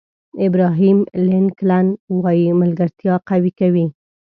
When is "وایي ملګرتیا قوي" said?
2.23-3.51